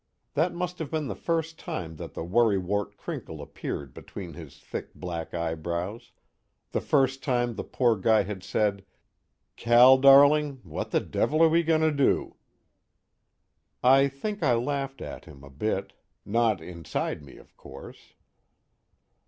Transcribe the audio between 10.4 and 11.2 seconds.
what the